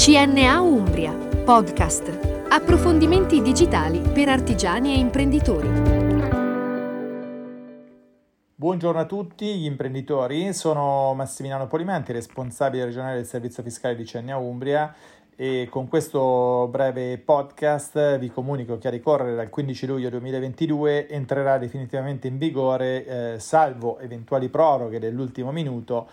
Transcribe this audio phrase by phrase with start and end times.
[0.00, 2.46] CNA Umbria, podcast.
[2.50, 5.68] Approfondimenti digitali per artigiani e imprenditori.
[8.54, 14.36] Buongiorno a tutti gli imprenditori, sono Massimiliano Polimenti, responsabile regionale del servizio fiscale di CNA
[14.36, 14.94] Umbria
[15.34, 21.58] e con questo breve podcast vi comunico che a ricorrere dal 15 luglio 2022 entrerà
[21.58, 26.08] definitivamente in vigore, eh, salvo eventuali proroghe dell'ultimo minuto,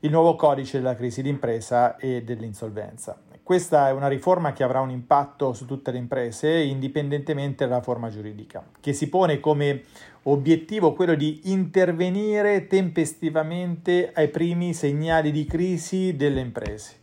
[0.00, 3.20] il nuovo codice della crisi d'impresa e dell'insolvenza.
[3.42, 8.10] Questa è una riforma che avrà un impatto su tutte le imprese, indipendentemente dalla forma
[8.10, 9.82] giuridica, che si pone come
[10.24, 16.96] obiettivo quello di intervenire tempestivamente ai primi segnali di crisi delle imprese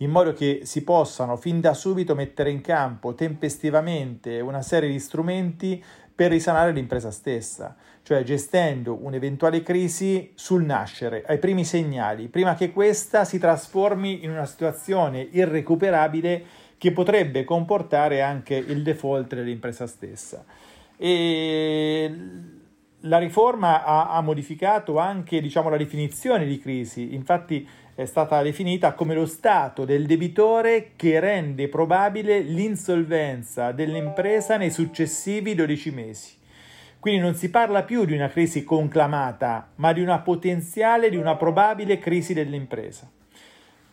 [0.00, 4.98] in modo che si possano fin da subito mettere in campo tempestivamente una serie di
[4.98, 5.82] strumenti
[6.14, 12.72] per risanare l'impresa stessa, cioè gestendo un'eventuale crisi sul nascere, ai primi segnali, prima che
[12.72, 16.44] questa si trasformi in una situazione irrecuperabile
[16.78, 20.44] che potrebbe comportare anche il default dell'impresa stessa.
[20.96, 22.14] E
[23.04, 28.94] la riforma ha, ha modificato anche diciamo, la definizione di crisi, infatti è stata definita
[28.94, 36.38] come lo stato del debitore che rende probabile l'insolvenza dell'impresa nei successivi 12 mesi.
[37.00, 41.34] Quindi non si parla più di una crisi conclamata, ma di una potenziale, di una
[41.34, 43.10] probabile crisi dell'impresa.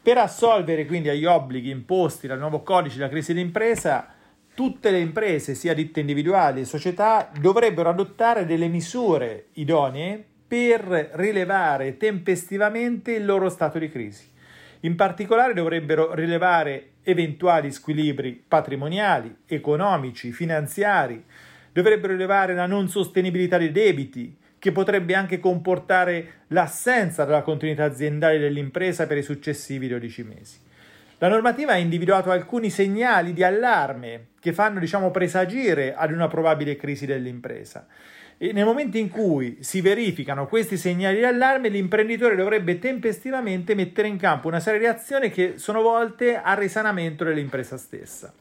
[0.01, 4.13] Per assolvere quindi agli obblighi imposti dal nuovo codice della crisi d'impresa,
[4.53, 11.95] tutte le imprese, sia ditte individuali che società, dovrebbero adottare delle misure idonee per rilevare
[11.95, 14.29] tempestivamente il loro stato di crisi.
[14.81, 21.23] In particolare dovrebbero rilevare eventuali squilibri patrimoniali, economici, finanziari,
[21.71, 28.39] dovrebbero rilevare la non sostenibilità dei debiti, che potrebbe anche comportare l'assenza della continuità aziendale
[28.39, 30.57] dell'impresa per i successivi 12 mesi.
[31.19, 36.75] La normativa ha individuato alcuni segnali di allarme che fanno, diciamo, presagire ad una probabile
[36.75, 37.87] crisi dell'impresa.
[38.37, 44.07] E nel momento in cui si verificano questi segnali di allarme, l'imprenditore dovrebbe tempestivamente mettere
[44.07, 48.31] in campo una serie di azioni che sono volte al risanamento dell'impresa stessa.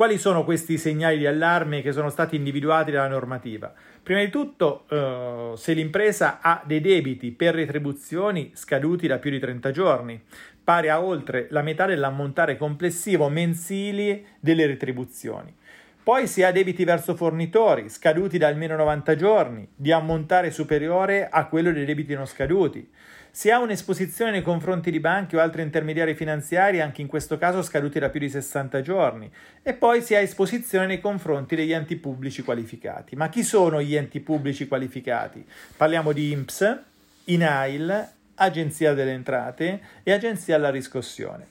[0.00, 3.70] Quali sono questi segnali di allarme che sono stati individuati dalla normativa?
[4.02, 9.38] Prima di tutto, eh, se l'impresa ha dei debiti per retribuzioni scaduti da più di
[9.38, 10.18] 30 giorni,
[10.64, 15.54] pari a oltre la metà dell'ammontare complessivo mensili delle retribuzioni.
[16.02, 21.44] Poi si ha debiti verso fornitori scaduti da almeno 90 giorni, di ammontare superiore a
[21.46, 22.90] quello dei debiti non scaduti.
[23.32, 27.62] Si ha un'esposizione nei confronti di banche o altri intermediari finanziari, anche in questo caso
[27.62, 29.30] scaduti da più di 60 giorni.
[29.62, 33.14] E poi si ha esposizione nei confronti degli enti pubblici qualificati.
[33.14, 35.46] Ma chi sono gli enti pubblici qualificati?
[35.76, 36.78] Parliamo di INPS,
[37.24, 41.46] INAIL, Agenzia delle Entrate e Agenzia alla Riscossione.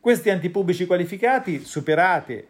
[0.00, 2.48] Questi enti pubblici qualificati, superate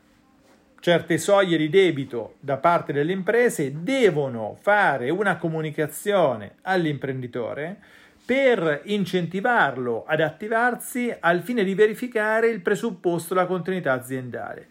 [0.85, 7.79] certe soglie di debito da parte delle imprese devono fare una comunicazione all'imprenditore
[8.25, 14.69] per incentivarlo ad attivarsi al fine di verificare il presupposto della continuità aziendale.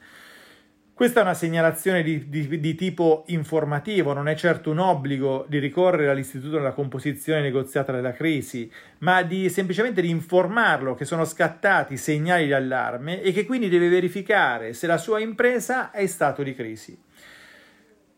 [0.96, 5.58] Questa è una segnalazione di, di, di, tipo informativo, non è certo un obbligo di
[5.58, 11.98] ricorrere all'istituto della composizione negoziata della crisi, ma di, semplicemente di informarlo che sono scattati
[11.98, 16.44] segnali di allarme e che quindi deve verificare se la sua impresa è in stato
[16.44, 16.96] di crisi.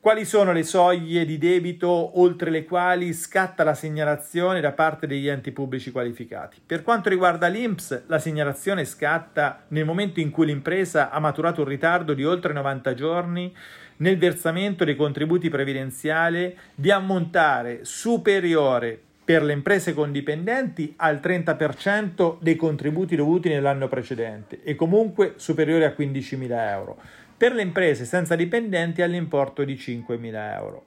[0.06, 5.28] Quali sono le soglie di debito oltre le quali scatta la segnalazione da parte degli
[5.28, 6.62] enti pubblici qualificati?
[6.64, 11.68] Per quanto riguarda l'INPS, la segnalazione scatta nel momento in cui l'impresa ha maturato un
[11.70, 13.52] ritardo di oltre 90 giorni
[13.98, 22.38] nel versamento dei contributi previdenziali di ammontare superiore per le imprese con dipendenti al 30%
[22.40, 26.98] dei contributi dovuti nell'anno precedente e comunque superiore a 15.000 euro
[27.36, 30.86] per le imprese senza dipendenti all'importo di 5.000 euro.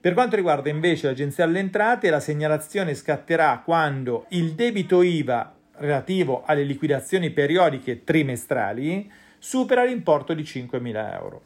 [0.00, 6.42] Per quanto riguarda invece l'Agenzia alle Entrate, la segnalazione scatterà quando il debito IVA relativo
[6.44, 11.42] alle liquidazioni periodiche trimestrali supera l'importo di 5.000 euro.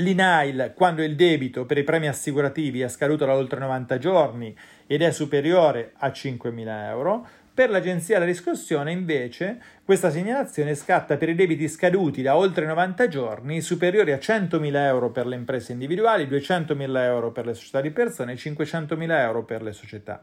[0.00, 4.56] L'INAIL quando il debito per i premi assicurativi è scaduto da oltre 90 giorni
[4.86, 11.30] ed è superiore a 5.000 euro, per l'agenzia della riscossione, invece, questa segnalazione scatta per
[11.30, 16.28] i debiti scaduti da oltre 90 giorni, superiori a 100.000 euro per le imprese individuali,
[16.28, 20.22] 200.000 euro per le società di persone e 500.000 euro per le società.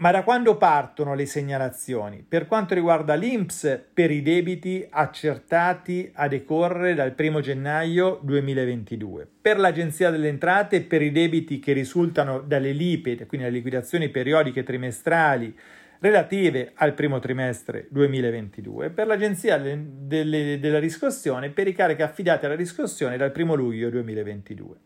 [0.00, 2.24] Ma da quando partono le segnalazioni?
[2.26, 9.28] Per quanto riguarda l'INPS, per i debiti accertati a decorrere dal 1 gennaio 2022.
[9.42, 14.62] Per l'Agenzia delle Entrate, per i debiti che risultano dalle LIPE, quindi le liquidazioni periodiche
[14.62, 15.52] trimestrali
[15.98, 22.54] relative al primo trimestre 2022 per l'Agenzia delle, della riscossione per i carichi affidati alla
[22.54, 24.76] riscossione dal 1 luglio 2022.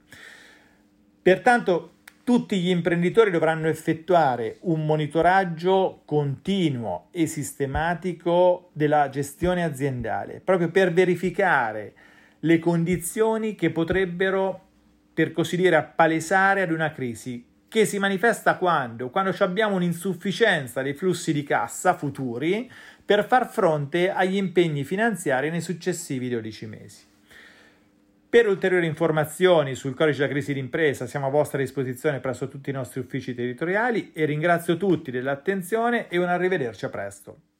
[1.20, 1.96] Pertanto
[2.32, 10.94] tutti gli imprenditori dovranno effettuare un monitoraggio continuo e sistematico della gestione aziendale, proprio per
[10.94, 11.92] verificare
[12.40, 14.60] le condizioni che potrebbero,
[15.12, 19.10] per così dire, appalesare ad una crisi che si manifesta quando?
[19.10, 22.70] Quando abbiamo un'insufficienza dei flussi di cassa futuri
[23.04, 27.10] per far fronte agli impegni finanziari nei successivi 12 mesi.
[28.32, 32.72] Per ulteriori informazioni sul codice della crisi d'impresa siamo a vostra disposizione presso tutti i
[32.72, 37.51] nostri uffici territoriali e ringrazio tutti dell'attenzione e un arrivederci a presto.